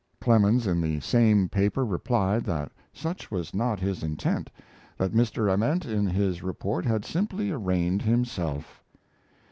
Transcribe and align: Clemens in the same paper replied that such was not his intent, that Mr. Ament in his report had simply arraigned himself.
Clemens 0.19 0.65
in 0.65 0.81
the 0.81 0.99
same 0.99 1.47
paper 1.47 1.85
replied 1.85 2.43
that 2.45 2.71
such 2.91 3.29
was 3.29 3.53
not 3.53 3.79
his 3.79 4.01
intent, 4.01 4.49
that 4.97 5.13
Mr. 5.13 5.53
Ament 5.53 5.85
in 5.85 6.07
his 6.07 6.41
report 6.41 6.85
had 6.87 7.05
simply 7.05 7.51
arraigned 7.51 8.01
himself. 8.01 8.81